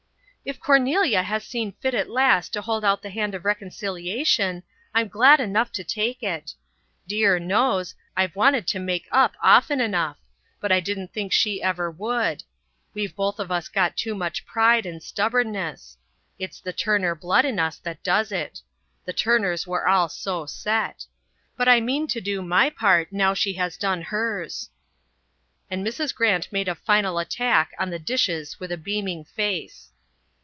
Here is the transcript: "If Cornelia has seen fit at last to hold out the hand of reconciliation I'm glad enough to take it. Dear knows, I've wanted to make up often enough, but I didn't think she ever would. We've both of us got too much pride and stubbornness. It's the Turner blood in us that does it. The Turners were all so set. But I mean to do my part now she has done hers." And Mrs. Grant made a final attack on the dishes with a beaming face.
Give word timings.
"If 0.43 0.59
Cornelia 0.59 1.21
has 1.21 1.45
seen 1.45 1.73
fit 1.73 1.93
at 1.93 2.09
last 2.09 2.51
to 2.53 2.61
hold 2.63 2.83
out 2.83 3.03
the 3.03 3.11
hand 3.11 3.35
of 3.35 3.45
reconciliation 3.45 4.63
I'm 4.91 5.07
glad 5.07 5.39
enough 5.39 5.71
to 5.73 5.83
take 5.83 6.23
it. 6.23 6.55
Dear 7.07 7.37
knows, 7.37 7.93
I've 8.17 8.35
wanted 8.35 8.67
to 8.69 8.79
make 8.79 9.07
up 9.11 9.35
often 9.39 9.79
enough, 9.79 10.17
but 10.59 10.71
I 10.71 10.79
didn't 10.79 11.13
think 11.13 11.31
she 11.31 11.61
ever 11.61 11.91
would. 11.91 12.41
We've 12.95 13.15
both 13.15 13.37
of 13.39 13.51
us 13.51 13.67
got 13.69 13.95
too 13.95 14.15
much 14.15 14.43
pride 14.43 14.87
and 14.87 15.03
stubbornness. 15.03 15.99
It's 16.39 16.59
the 16.59 16.73
Turner 16.73 17.13
blood 17.13 17.45
in 17.45 17.59
us 17.59 17.77
that 17.77 18.01
does 18.01 18.31
it. 18.31 18.61
The 19.05 19.13
Turners 19.13 19.67
were 19.67 19.87
all 19.87 20.09
so 20.09 20.47
set. 20.47 21.05
But 21.55 21.69
I 21.69 21.79
mean 21.81 22.07
to 22.07 22.19
do 22.19 22.41
my 22.41 22.71
part 22.71 23.13
now 23.13 23.35
she 23.35 23.53
has 23.53 23.77
done 23.77 24.01
hers." 24.01 24.71
And 25.69 25.85
Mrs. 25.85 26.15
Grant 26.15 26.51
made 26.51 26.67
a 26.67 26.73
final 26.73 27.19
attack 27.19 27.73
on 27.77 27.91
the 27.91 27.99
dishes 27.99 28.59
with 28.59 28.71
a 28.71 28.75
beaming 28.77 29.23
face. 29.23 29.89